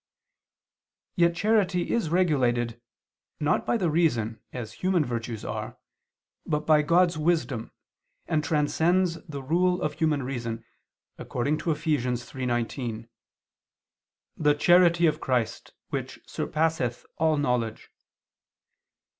[1.15, 2.81] Yet charity is regulated,
[3.39, 5.77] not by the reason, as human virtues are,
[6.43, 7.71] but by God's wisdom,
[8.25, 10.65] and transcends the rule of human reason,
[11.19, 11.83] according to Eph.
[11.85, 13.09] 3:19:
[14.37, 17.91] "The charity of Christ, which surpasseth all knowledge."